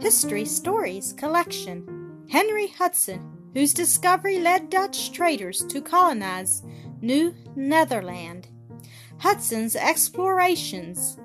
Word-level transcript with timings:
History 0.00 0.46
Stories 0.46 1.12
collection. 1.12 2.24
Henry 2.30 2.68
Hudson, 2.68 3.50
whose 3.52 3.74
discovery 3.74 4.38
led 4.38 4.70
Dutch 4.70 5.12
traders 5.12 5.62
to 5.66 5.82
colonize 5.82 6.62
New 7.02 7.34
Netherland. 7.54 8.48
Hudson's 9.18 9.76
explorations. 9.76 11.18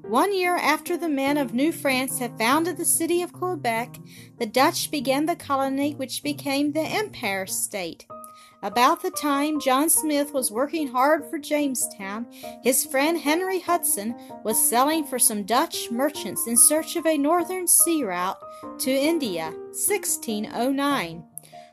One 0.00 0.34
year 0.34 0.56
after 0.56 0.96
the 0.96 1.08
men 1.08 1.36
of 1.36 1.52
New 1.52 1.70
France 1.70 2.18
had 2.18 2.38
founded 2.38 2.78
the 2.78 2.86
city 2.86 3.20
of 3.20 3.34
Quebec, 3.34 3.98
the 4.38 4.46
Dutch 4.46 4.90
began 4.90 5.26
the 5.26 5.36
colony 5.36 5.94
which 5.94 6.22
became 6.22 6.72
the 6.72 6.80
Empire 6.80 7.44
State. 7.44 8.06
About 8.64 9.02
the 9.02 9.10
time 9.10 9.60
John 9.60 9.90
Smith 9.90 10.32
was 10.32 10.50
working 10.50 10.88
hard 10.88 11.26
for 11.28 11.38
Jamestown, 11.38 12.24
his 12.62 12.86
friend 12.86 13.18
Henry 13.18 13.60
Hudson 13.60 14.14
was 14.42 14.70
sailing 14.70 15.04
for 15.04 15.18
some 15.18 15.42
Dutch 15.42 15.90
merchants 15.90 16.46
in 16.46 16.56
search 16.56 16.96
of 16.96 17.04
a 17.04 17.18
northern 17.18 17.68
sea 17.68 18.04
route 18.04 18.38
to 18.78 18.90
India, 18.90 19.50
1609. 19.72 21.24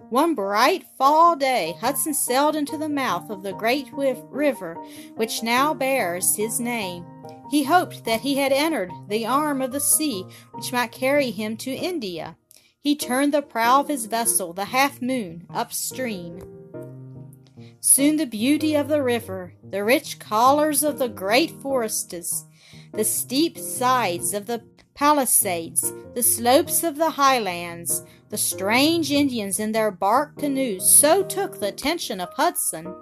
One 0.10 0.36
bright 0.36 0.84
fall 0.98 1.38
day, 1.38 1.76
Hudson 1.80 2.14
sailed 2.14 2.58
into 2.58 2.78
the 2.78 2.90
mouth 2.90 3.30
of 3.30 3.42
the 3.42 3.54
great 3.54 3.88
river 3.94 4.74
which 5.16 5.44
now 5.44 5.74
bears 5.74 6.36
his 6.36 6.60
name. 6.60 7.06
He 7.50 7.64
hoped 7.64 8.04
that 8.04 8.20
he 8.20 8.36
had 8.36 8.52
entered 8.52 8.92
the 9.08 9.26
arm 9.26 9.62
of 9.62 9.72
the 9.72 9.80
sea 9.80 10.26
which 10.52 10.74
might 10.74 10.92
carry 10.92 11.32
him 11.32 11.56
to 11.56 11.72
India. 11.72 12.36
He 12.82 12.98
turned 12.98 13.34
the 13.34 13.42
prow 13.42 13.80
of 13.80 13.88
his 13.88 14.08
vessel, 14.08 14.52
the 14.52 14.66
Half 14.66 15.02
Moon, 15.02 15.48
upstream. 15.50 16.61
Soon 17.84 18.18
the 18.18 18.28
beauty 18.28 18.76
of 18.76 18.90
the 18.90 19.02
river, 19.02 19.56
the 19.68 19.84
rich 19.84 20.20
colors 20.20 20.84
of 20.84 21.00
the 21.00 21.10
great 21.10 21.50
forests, 21.50 22.46
the 22.94 23.04
steep 23.04 23.58
sides 23.58 24.36
of 24.36 24.46
the 24.46 24.64
palisades, 24.94 25.92
the 26.14 26.22
slopes 26.22 26.84
of 26.84 26.98
the 26.98 27.10
highlands, 27.10 28.04
the 28.30 28.38
strange 28.38 29.12
Indians 29.12 29.60
in 29.60 29.72
their 29.72 29.90
bark 29.90 30.38
canoes 30.38 30.88
so 30.96 31.24
took 31.24 31.60
the 31.60 31.70
attention 31.70 32.22
of 32.22 32.30
Hudson 32.34 32.94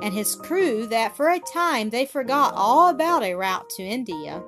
and 0.00 0.14
his 0.14 0.34
crew 0.34 0.86
that 0.86 1.14
for 1.14 1.28
a 1.28 1.38
time 1.38 1.90
they 1.90 2.06
forgot 2.06 2.54
all 2.56 2.88
about 2.88 3.22
a 3.22 3.34
route 3.34 3.68
to 3.76 3.82
India. 3.82 4.42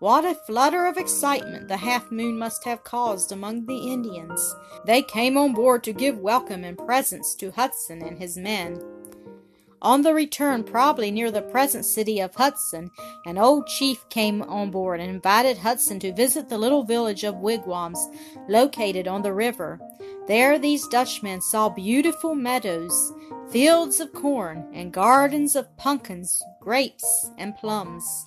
What 0.00 0.24
a 0.24 0.34
flutter 0.34 0.86
of 0.86 0.96
excitement 0.96 1.68
the 1.68 1.76
half 1.76 2.10
moon 2.10 2.38
must 2.38 2.64
have 2.64 2.84
caused 2.84 3.32
among 3.32 3.66
the 3.66 3.76
Indians. 3.76 4.54
They 4.86 5.02
came 5.02 5.36
on 5.36 5.52
board 5.52 5.84
to 5.84 5.92
give 5.92 6.16
welcome 6.16 6.64
and 6.64 6.78
presents 6.78 7.34
to 7.34 7.50
Hudson 7.50 8.00
and 8.00 8.18
his 8.18 8.38
men. 8.38 8.82
On 9.82 10.00
the 10.00 10.14
return, 10.14 10.64
probably 10.64 11.10
near 11.10 11.30
the 11.30 11.42
present 11.42 11.84
city 11.84 12.18
of 12.18 12.34
Hudson, 12.34 12.90
an 13.26 13.36
old 13.36 13.66
chief 13.66 14.08
came 14.08 14.40
on 14.40 14.70
board 14.70 15.00
and 15.00 15.10
invited 15.10 15.58
Hudson 15.58 16.00
to 16.00 16.14
visit 16.14 16.48
the 16.48 16.56
little 16.56 16.82
village 16.82 17.22
of 17.22 17.34
Wigwams 17.34 18.02
located 18.48 19.06
on 19.06 19.20
the 19.20 19.34
river. 19.34 19.78
There 20.26 20.58
these 20.58 20.88
Dutchmen 20.88 21.42
saw 21.42 21.68
beautiful 21.68 22.34
meadows, 22.34 23.12
fields 23.50 24.00
of 24.00 24.14
corn, 24.14 24.66
and 24.72 24.94
gardens 24.94 25.56
of 25.56 25.76
pumpkins, 25.76 26.42
grapes, 26.58 27.30
and 27.36 27.54
plums. 27.56 28.26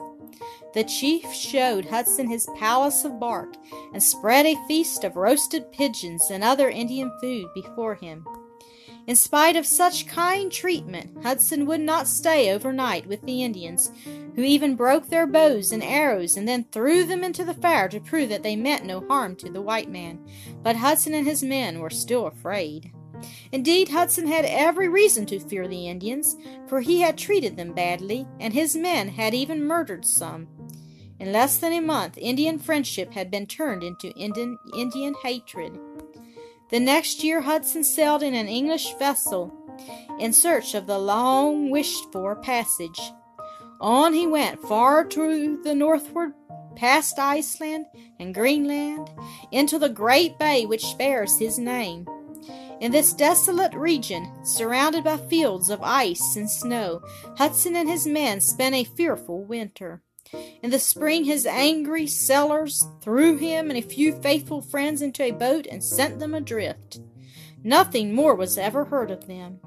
The 0.74 0.84
chief 0.84 1.32
showed 1.32 1.86
Hudson 1.86 2.28
his 2.28 2.50
palace 2.58 3.06
of 3.06 3.20
bark 3.20 3.56
and 3.94 4.02
spread 4.02 4.46
a 4.46 4.68
feast 4.68 5.04
of 5.04 5.16
roasted 5.16 5.72
pigeons 5.72 6.30
and 6.32 6.44
other 6.44 6.70
Indian 6.70 7.12
food 7.22 7.48
before 7.54 7.96
him. 7.96 8.26
In 9.06 9.18
spite 9.18 9.58
of 9.58 9.66
such 9.66 10.08
kind 10.08 10.50
treatment, 10.50 11.24
Hudson 11.24 11.66
would 11.66 11.82
not 11.82 12.08
stay 12.08 12.52
overnight 12.52 13.06
with 13.06 13.22
the 13.24 13.44
Indians, 13.44 13.92
who 14.36 14.42
even 14.42 14.76
broke 14.76 15.10
their 15.10 15.28
bows 15.28 15.74
and 15.74 15.84
arrows 15.84 16.38
and 16.38 16.48
then 16.48 16.66
threw 16.72 17.04
them 17.04 17.22
into 17.22 17.44
the 17.44 17.54
fire 17.54 17.90
to 17.90 18.00
prove 18.00 18.30
that 18.30 18.44
they 18.44 18.56
meant 18.56 18.86
no 18.86 19.06
harm 19.08 19.36
to 19.36 19.52
the 19.52 19.62
white 19.62 19.90
man. 19.90 20.26
But 20.62 20.78
Hudson 20.78 21.14
and 21.14 21.28
his 21.28 21.44
men 21.44 21.80
were 21.80 21.90
still 21.90 22.28
afraid. 22.28 22.94
Indeed, 23.52 23.90
Hudson 23.90 24.28
had 24.28 24.46
every 24.46 24.88
reason 24.88 25.26
to 25.28 25.40
fear 25.40 25.68
the 25.68 25.88
Indians, 25.88 26.36
for 26.68 26.82
he 26.82 27.02
had 27.02 27.18
treated 27.18 27.58
them 27.58 27.74
badly, 27.74 28.28
and 28.40 28.54
his 28.54 28.76
men 28.76 29.10
had 29.10 29.34
even 29.34 29.66
murdered 29.66 30.06
some. 30.06 30.48
In 31.20 31.32
less 31.32 31.58
than 31.58 31.74
a 31.74 31.80
month, 31.80 32.18
Indian 32.18 32.60
friendship 32.60 33.14
had 33.14 33.32
been 33.32 33.46
turned 33.46 33.84
into 33.84 34.12
Indian, 34.12 34.58
Indian 34.76 35.14
hatred. 35.24 35.80
The 36.70 36.80
next 36.80 37.24
year, 37.24 37.42
Hudson 37.42 37.84
sailed 37.84 38.24
in 38.24 38.34
an 38.34 38.48
English 38.48 38.94
vessel 38.96 39.54
in 40.20 40.34
search 40.34 40.74
of 40.74 40.88
the 40.88 41.00
long 41.00 41.70
wished 41.70 42.12
for 42.12 42.36
passage. 42.36 43.00
On 43.80 44.14
he 44.14 44.28
went 44.28 44.62
far 44.64 45.04
to 45.06 45.62
the 45.64 45.76
northward, 45.76 46.34
past 46.76 47.20
Iceland 47.20 47.86
and 48.20 48.34
Greenland, 48.34 49.10
into 49.52 49.78
the 49.78 49.90
great 49.90 50.38
bay 50.40 50.66
which 50.66 50.98
bears 50.98 51.38
his 51.38 51.60
name. 51.60 52.08
In 52.84 52.92
this 52.92 53.14
desolate 53.14 53.74
region, 53.76 54.30
surrounded 54.44 55.06
by 55.06 55.16
fields 55.16 55.70
of 55.70 55.82
ice 55.82 56.36
and 56.36 56.52
snow, 56.52 57.02
Hudson 57.38 57.78
and 57.78 57.88
his 57.88 58.06
men 58.06 58.42
spent 58.42 58.76
a 58.76 58.84
fearful 58.84 59.42
winter. 59.42 60.02
In 60.62 60.70
the 60.70 60.80
spring, 60.80 61.24
his 61.24 61.46
angry 61.46 62.08
sailors 62.08 62.86
threw 63.00 63.38
him 63.38 63.70
and 63.70 63.80
a 63.80 63.82
few 63.82 64.12
faithful 64.12 64.62
friends 64.62 65.02
into 65.02 65.24
a 65.24 65.32
boat 65.32 65.66
and 65.66 65.82
sent 65.82 66.20
them 66.20 66.34
adrift. 66.34 67.00
Nothing 67.64 68.14
more 68.14 68.36
was 68.36 68.58
ever 68.58 68.84
heard 68.84 69.12
of 69.12 69.28
them. 69.28 69.62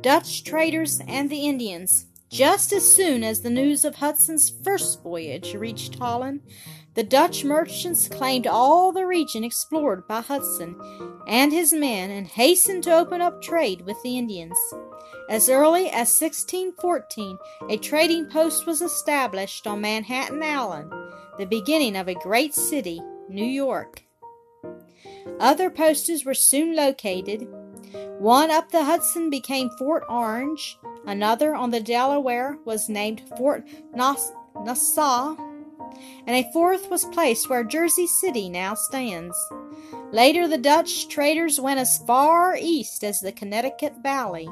Dutch 0.00 0.42
traders 0.42 1.00
and 1.06 1.30
the 1.30 1.46
Indians. 1.46 2.06
Just 2.28 2.72
as 2.72 2.92
soon 2.92 3.22
as 3.22 3.42
the 3.42 3.50
news 3.50 3.84
of 3.84 3.94
Hudson's 3.94 4.50
first 4.64 5.00
voyage 5.04 5.54
reached 5.54 5.96
Holland, 5.96 6.40
the 6.94 7.02
Dutch 7.02 7.44
merchants 7.44 8.06
claimed 8.06 8.46
all 8.46 8.92
the 8.92 9.06
region 9.06 9.44
explored 9.44 10.06
by 10.06 10.20
Hudson 10.20 10.76
and 11.26 11.50
his 11.52 11.72
men 11.72 12.10
and 12.10 12.26
hastened 12.26 12.82
to 12.84 12.94
open 12.94 13.22
up 13.22 13.40
trade 13.40 13.82
with 13.82 13.96
the 14.02 14.18
Indians. 14.18 14.56
As 15.30 15.48
early 15.48 15.86
as 15.86 16.20
1614, 16.20 17.38
a 17.70 17.78
trading 17.78 18.26
post 18.26 18.66
was 18.66 18.82
established 18.82 19.66
on 19.66 19.80
Manhattan 19.80 20.42
Island, 20.42 20.92
the 21.38 21.46
beginning 21.46 21.96
of 21.96 22.08
a 22.08 22.14
great 22.14 22.54
city, 22.54 23.00
New 23.28 23.44
York. 23.44 24.04
Other 25.40 25.70
posts 25.70 26.24
were 26.26 26.34
soon 26.34 26.76
located. 26.76 27.48
One 28.18 28.50
up 28.50 28.70
the 28.70 28.84
Hudson 28.84 29.30
became 29.30 29.70
Fort 29.78 30.04
Orange, 30.10 30.78
another 31.06 31.54
on 31.54 31.70
the 31.70 31.80
Delaware 31.80 32.58
was 32.66 32.90
named 32.90 33.22
Fort 33.36 33.66
Nassau 33.94 35.36
and 36.26 36.36
a 36.36 36.50
fourth 36.52 36.90
was 36.90 37.04
placed 37.06 37.48
where 37.48 37.64
Jersey 37.64 38.06
City 38.06 38.48
now 38.48 38.74
stands. 38.74 39.36
Later, 40.12 40.46
the 40.46 40.58
Dutch 40.58 41.08
traders 41.08 41.60
went 41.60 41.80
as 41.80 41.98
far 41.98 42.56
east 42.56 43.04
as 43.04 43.20
the 43.20 43.32
Connecticut 43.32 43.94
Valley. 44.02 44.48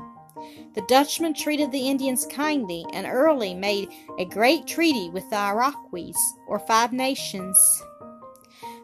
The 0.75 0.85
Dutchmen 0.89 1.35
treated 1.35 1.71
the 1.71 1.89
Indians 1.89 2.27
kindly 2.27 2.87
and 2.93 3.07
early 3.07 3.55
made 3.55 3.91
a 4.19 4.25
great 4.25 4.67
treaty 4.67 5.11
with 5.11 5.29
the 5.29 5.37
Iroquois, 5.37 6.13
or 6.47 6.59
Five 6.59 6.93
Nations. 6.93 7.83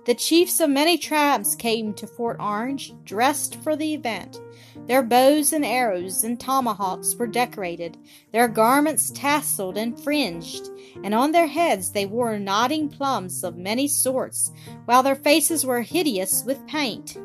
The 0.07 0.15
chiefs 0.15 0.61
of 0.61 0.71
many 0.71 0.99
tribes 0.99 1.57
came 1.57 1.93
to 1.95 2.07
Fort 2.07 2.37
Orange 2.39 2.95
dressed 3.03 3.57
for 3.57 3.75
the 3.75 3.93
event. 3.93 4.41
Their 4.87 5.03
bows 5.03 5.53
and 5.53 5.65
arrows 5.65 6.23
and 6.23 6.39
tomahawks 6.39 7.17
were 7.17 7.27
decorated, 7.27 7.99
their 8.31 8.47
garments 8.47 9.11
tasseled 9.11 9.77
and 9.77 9.99
fringed, 10.01 10.69
and 11.03 11.13
on 11.13 11.33
their 11.33 11.49
heads 11.49 11.91
they 11.91 12.07
wore 12.07 12.39
nodding 12.39 12.89
plumes 12.89 13.43
of 13.43 13.57
many 13.57 13.89
sorts, 13.89 14.53
while 14.85 15.03
their 15.03 15.17
faces 15.17 15.67
were 15.67 15.83
hideous 15.83 16.45
with 16.45 16.65
paint. 16.69 17.19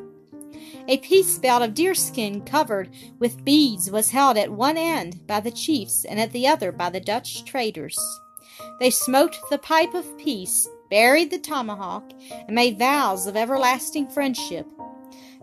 A 0.88 0.98
peace 0.98 1.38
belt 1.38 1.62
of 1.62 1.74
deerskin 1.74 2.44
covered 2.44 2.90
with 3.20 3.44
beads 3.44 3.92
was 3.92 4.10
held 4.10 4.36
at 4.36 4.50
one 4.50 4.76
end 4.76 5.24
by 5.28 5.38
the 5.38 5.52
chiefs 5.52 6.04
and 6.04 6.18
at 6.18 6.32
the 6.32 6.48
other 6.48 6.72
by 6.72 6.90
the 6.90 6.98
Dutch 6.98 7.44
traders. 7.44 7.96
They 8.80 8.90
smoked 8.90 9.38
the 9.50 9.58
pipe 9.58 9.94
of 9.94 10.18
peace 10.18 10.68
buried 10.92 11.30
the 11.30 11.38
tomahawk, 11.38 12.12
and 12.46 12.54
made 12.54 12.78
vows 12.78 13.26
of 13.26 13.34
everlasting 13.34 14.06
friendship. 14.06 14.66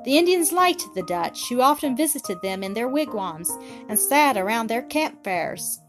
The 0.06 0.16
Indians 0.16 0.51
liked 0.51 0.86
the 0.94 1.01
Dutch, 1.01 1.50
who 1.50 1.60
often 1.60 1.98
visited 1.98 2.40
them 2.44 2.62
in 2.62 2.75
their 2.75 2.88
wigwams 2.88 3.50
and 3.88 3.98
sat 3.98 4.38
around 4.38 4.68
their 4.68 4.84
campfires. 4.84 5.80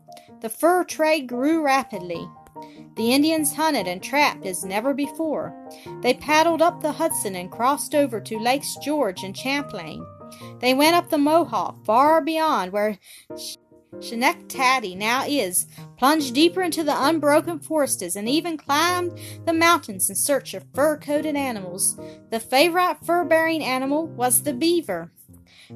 The 0.40 0.48
fur 0.48 0.84
trade 0.84 1.26
grew 1.26 1.62
rapidly. 1.62 2.26
The 2.96 3.12
Indians 3.12 3.54
hunted 3.54 3.86
and 3.86 4.02
trapped 4.02 4.46
as 4.46 4.64
never 4.64 4.94
before. 4.94 5.54
They 6.00 6.14
paddled 6.14 6.62
up 6.62 6.80
the 6.80 6.92
Hudson 6.92 7.36
and 7.36 7.52
crossed 7.52 7.94
over 7.94 8.18
to 8.18 8.38
Lakes 8.38 8.78
George 8.82 9.22
and 9.24 9.36
Champlain. 9.36 10.02
They 10.60 10.72
went 10.72 10.96
up 10.96 11.10
the 11.10 11.18
Mohawk 11.18 11.84
far 11.84 12.22
beyond 12.22 12.72
where 12.72 12.98
Schenectady 14.00 14.94
now 14.94 15.24
is, 15.26 15.66
plunged 16.00 16.34
deeper 16.34 16.62
into 16.62 16.82
the 16.82 17.06
unbroken 17.06 17.58
forests, 17.58 18.16
and 18.16 18.26
even 18.26 18.56
climbed 18.56 19.12
the 19.44 19.52
mountains 19.52 20.08
in 20.08 20.16
search 20.16 20.54
of 20.54 20.64
fur 20.74 20.96
coated 20.96 21.36
animals. 21.36 22.00
The 22.30 22.40
favorite 22.40 23.04
fur 23.04 23.22
bearing 23.22 23.62
animal 23.62 24.06
was 24.06 24.42
the 24.42 24.54
beaver. 24.54 25.12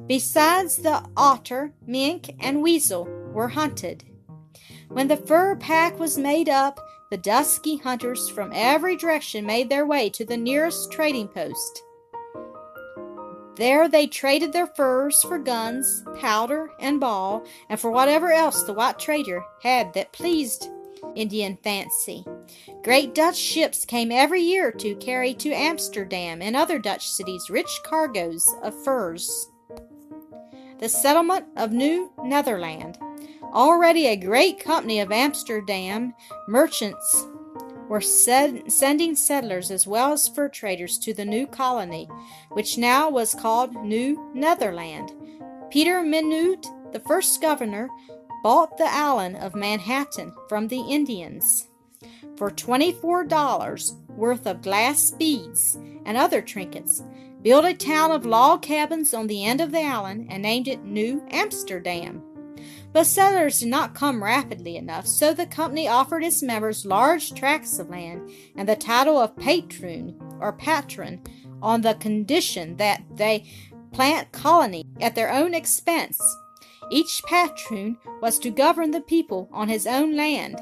Besides, 0.07 0.77
the 0.77 1.05
otter, 1.15 1.73
mink, 1.85 2.35
and 2.39 2.63
weasel 2.63 3.05
were 3.33 3.49
hunted. 3.49 4.03
When 4.87 5.09
the 5.09 5.15
fur 5.15 5.57
pack 5.57 5.99
was 5.99 6.17
made 6.17 6.49
up, 6.49 6.79
the 7.11 7.17
dusky 7.17 7.77
hunters 7.77 8.27
from 8.27 8.49
every 8.51 8.95
direction 8.95 9.45
made 9.45 9.69
their 9.69 9.85
way 9.85 10.09
to 10.09 10.25
the 10.25 10.37
nearest 10.37 10.91
trading 10.91 11.27
post. 11.27 11.83
There 13.55 13.87
they 13.87 14.07
traded 14.07 14.51
their 14.51 14.67
furs 14.67 15.21
for 15.21 15.39
guns, 15.39 16.03
powder, 16.19 16.69
and 16.79 16.99
ball, 16.99 17.45
and 17.69 17.79
for 17.79 17.89
whatever 17.89 18.31
else 18.31 18.63
the 18.63 18.73
white 18.73 18.99
trader 18.99 19.43
had 19.63 19.93
that 19.93 20.11
pleased 20.11 20.69
Indian 21.15 21.57
fancy. 21.63 22.25
Great 22.83 23.15
Dutch 23.15 23.37
ships 23.37 23.85
came 23.85 24.11
every 24.11 24.41
year 24.41 24.71
to 24.73 24.95
carry 24.95 25.33
to 25.35 25.53
Amsterdam 25.53 26.41
and 26.41 26.55
other 26.55 26.79
Dutch 26.79 27.09
cities 27.09 27.49
rich 27.49 27.79
cargoes 27.85 28.53
of 28.61 28.83
furs. 28.83 29.49
The 30.79 30.89
settlement 30.89 31.45
of 31.55 31.71
New 31.71 32.11
Netherland. 32.23 32.99
Already 33.53 34.07
a 34.07 34.17
great 34.17 34.59
company 34.59 34.99
of 34.99 35.13
Amsterdam 35.13 36.13
merchants 36.49 37.25
were 37.87 38.01
sending 38.01 39.15
settlers 39.15 39.71
as 39.71 39.85
well 39.87 40.13
as 40.13 40.27
fur 40.27 40.49
traders 40.49 40.97
to 40.99 41.13
the 41.13 41.25
new 41.25 41.47
colony, 41.47 42.07
which 42.49 42.77
now 42.77 43.09
was 43.09 43.33
called 43.35 43.75
New 43.75 44.31
Netherland. 44.33 45.11
Peter 45.69 46.01
Minuit, 46.01 46.65
the 46.93 46.99
first 47.01 47.41
governor, 47.41 47.89
bought 48.43 48.77
the 48.77 48.87
island 48.87 49.37
of 49.37 49.55
Manhattan 49.55 50.33
from 50.47 50.67
the 50.67 50.81
Indians 50.81 51.67
for 52.37 52.51
$24 52.51 53.93
worth 54.09 54.45
of 54.45 54.61
glass 54.61 55.11
beads 55.11 55.77
and 56.05 56.17
other 56.17 56.41
trinkets, 56.41 57.03
built 57.41 57.65
a 57.65 57.73
town 57.73 58.11
of 58.11 58.25
log 58.25 58.61
cabins 58.61 59.13
on 59.13 59.27
the 59.27 59.45
end 59.45 59.61
of 59.61 59.71
the 59.71 59.79
island, 59.79 60.27
and 60.29 60.43
named 60.43 60.67
it 60.67 60.83
New 60.83 61.25
Amsterdam. 61.31 62.23
But 62.93 63.05
settlers 63.05 63.59
did 63.59 63.69
not 63.69 63.95
come 63.95 64.23
rapidly 64.23 64.77
enough, 64.77 65.07
so 65.07 65.33
the 65.33 65.45
company 65.45 65.87
offered 65.87 66.23
its 66.23 66.41
members 66.41 66.85
large 66.85 67.33
tracts 67.33 67.79
of 67.79 67.89
land 67.89 68.29
and 68.55 68.67
the 68.67 68.75
title 68.75 69.17
of 69.17 69.35
patroon 69.35 70.15
or 70.39 70.53
patron 70.53 71.21
on 71.61 71.81
the 71.81 71.95
condition 71.95 72.77
that 72.77 73.03
they 73.11 73.45
plant 73.91 74.31
colony 74.31 74.85
at 74.99 75.15
their 75.15 75.31
own 75.31 75.53
expense 75.53 76.21
each 76.91 77.23
patroon 77.23 77.97
was 78.21 78.39
to 78.39 78.49
govern 78.49 78.91
the 78.91 79.01
people 79.01 79.49
on 79.51 79.69
his 79.69 79.87
own 79.87 80.15
land. 80.15 80.61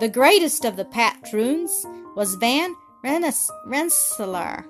The 0.00 0.08
greatest 0.08 0.64
of 0.64 0.76
the 0.76 0.84
patroons 0.84 1.86
was 2.14 2.34
Van 2.34 2.74
Rensselaer, 3.02 4.66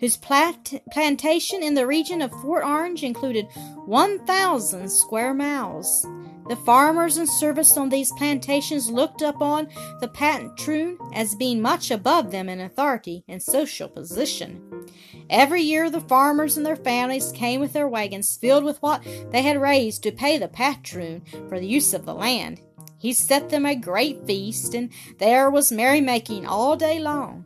whose 0.00 0.16
plant- 0.16 0.80
plantation 0.92 1.62
in 1.62 1.74
the 1.74 1.86
region 1.86 2.22
of 2.22 2.30
Fort 2.42 2.64
Orange 2.64 3.02
included 3.02 3.46
1,000 3.86 4.88
square 4.90 5.34
miles. 5.34 6.06
The 6.48 6.56
farmers 6.56 7.18
and 7.18 7.28
servants 7.28 7.76
on 7.76 7.90
these 7.90 8.10
plantations 8.12 8.90
looked 8.90 9.20
upon 9.20 9.68
the 10.00 10.08
patroon 10.08 10.96
as 11.12 11.34
being 11.34 11.60
much 11.60 11.90
above 11.90 12.30
them 12.30 12.48
in 12.48 12.60
authority 12.60 13.22
and 13.28 13.42
social 13.42 13.88
position. 13.88 14.86
Every 15.28 15.60
year 15.60 15.90
the 15.90 16.00
farmers 16.00 16.56
and 16.56 16.64
their 16.64 16.76
families 16.76 17.32
came 17.32 17.60
with 17.60 17.74
their 17.74 17.88
wagons 17.88 18.38
filled 18.40 18.64
with 18.64 18.80
what 18.80 19.04
they 19.30 19.42
had 19.42 19.60
raised 19.60 20.02
to 20.04 20.12
pay 20.12 20.38
the 20.38 20.48
patroon 20.48 21.22
for 21.48 21.60
the 21.60 21.66
use 21.66 21.92
of 21.92 22.06
the 22.06 22.14
land. 22.14 22.62
He 22.98 23.12
set 23.12 23.50
them 23.50 23.64
a 23.64 23.76
great 23.76 24.26
feast, 24.26 24.74
and 24.74 24.90
there 25.18 25.50
was 25.50 25.70
merrymaking 25.70 26.46
all 26.46 26.76
day 26.76 26.98
long. 26.98 27.44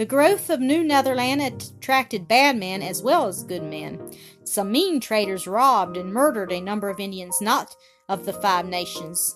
The 0.00 0.06
growth 0.06 0.48
of 0.48 0.60
New 0.60 0.82
Netherland 0.82 1.42
attracted 1.42 2.26
bad 2.26 2.56
men 2.56 2.80
as 2.80 3.02
well 3.02 3.26
as 3.26 3.44
good 3.44 3.62
men. 3.62 4.10
Some 4.44 4.72
mean 4.72 4.98
traders 4.98 5.46
robbed 5.46 5.98
and 5.98 6.10
murdered 6.10 6.50
a 6.52 6.60
number 6.62 6.88
of 6.88 6.98
Indians 6.98 7.42
not 7.42 7.76
of 8.08 8.24
the 8.24 8.32
Five 8.32 8.64
Nations. 8.64 9.34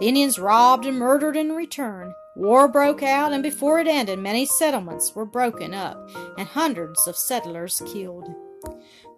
The 0.00 0.06
Indians 0.06 0.38
robbed 0.38 0.86
and 0.86 0.98
murdered 0.98 1.36
in 1.36 1.52
return. 1.52 2.14
War 2.36 2.68
broke 2.68 3.02
out, 3.02 3.34
and 3.34 3.42
before 3.42 3.78
it 3.78 3.86
ended, 3.86 4.18
many 4.18 4.46
settlements 4.46 5.14
were 5.14 5.26
broken 5.26 5.74
up 5.74 6.08
and 6.38 6.48
hundreds 6.48 7.06
of 7.06 7.14
settlers 7.14 7.82
killed. 7.84 8.34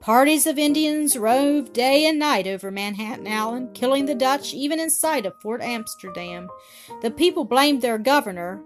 Parties 0.01 0.47
of 0.47 0.59
Indians 0.59 1.17
roved 1.17 1.73
day 1.73 2.07
and 2.07 2.19
night 2.19 2.47
over 2.47 2.71
Manhattan 2.71 3.27
Island, 3.27 3.75
killing 3.75 4.07
the 4.07 4.15
Dutch 4.15 4.55
even 4.55 4.79
in 4.79 4.91
sight 4.91 5.27
of 5.27 5.41
Fort 5.41 5.61
Amsterdam. 5.61 6.49
The 7.03 7.11
people 7.11 7.45
blamed 7.45 7.83
their 7.83 7.99
governor, 7.99 8.63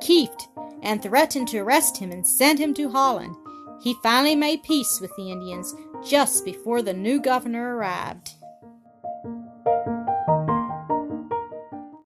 Kieft, 0.00 0.48
and 0.82 1.02
threatened 1.02 1.48
to 1.48 1.58
arrest 1.58 1.96
him 1.96 2.12
and 2.12 2.26
send 2.26 2.58
him 2.58 2.74
to 2.74 2.90
Holland. 2.90 3.34
He 3.82 3.94
finally 4.02 4.36
made 4.36 4.62
peace 4.62 4.98
with 5.00 5.14
the 5.16 5.30
Indians 5.30 5.74
just 6.06 6.44
before 6.44 6.82
the 6.82 6.92
new 6.92 7.20
governor 7.20 7.76
arrived. 7.76 8.33